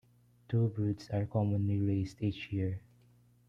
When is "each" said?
2.23-2.51